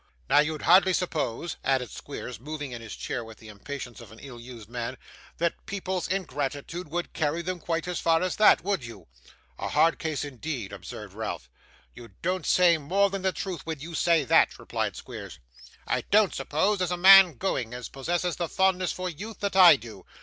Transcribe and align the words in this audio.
Now, 0.27 0.39
you'd 0.39 0.63
hardly 0.63 0.93
suppose,' 0.93 1.57
added 1.63 1.91
Squeers, 1.91 2.39
moving 2.39 2.71
in 2.71 2.81
his 2.81 2.95
chair 2.95 3.23
with 3.23 3.37
the 3.37 3.49
impatience 3.49 4.01
of 4.01 4.11
an 4.11 4.17
ill 4.17 4.39
used 4.39 4.67
man, 4.67 4.97
'that 5.37 5.67
people's 5.67 6.07
ingratitude 6.07 6.87
would 6.89 7.13
carry 7.13 7.43
them 7.43 7.59
quite 7.59 7.87
as 7.87 7.99
far 7.99 8.23
as 8.23 8.37
that; 8.37 8.63
would 8.63 8.83
you?' 8.83 9.07
'A 9.59 9.67
hard 9.69 9.99
case, 9.99 10.25
indeed,' 10.25 10.73
observed 10.73 11.13
Ralph. 11.13 11.51
'You 11.93 12.13
don't 12.23 12.47
say 12.47 12.79
more 12.79 13.11
than 13.11 13.21
the 13.21 13.31
truth 13.31 13.61
when 13.67 13.79
you 13.79 13.93
say 13.93 14.23
that,' 14.23 14.57
replied 14.57 14.95
Squeers. 14.95 15.37
'I 15.85 16.01
don't 16.09 16.33
suppose 16.33 16.79
there's 16.79 16.89
a 16.89 16.97
man 16.97 17.35
going, 17.37 17.71
as 17.75 17.87
possesses 17.87 18.37
the 18.37 18.49
fondness 18.49 18.91
for 18.91 19.07
youth 19.07 19.39
that 19.41 19.55
I 19.55 19.75
do. 19.75 20.03